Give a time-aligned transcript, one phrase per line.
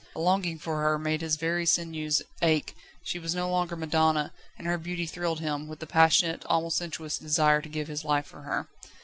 [0.15, 4.65] A longing for her made his very sinews ache; she was no longer madonna, and
[4.65, 8.41] her beauty thrilled him, with the passionate, almost sensuous desire to give his life for
[8.41, 8.67] her.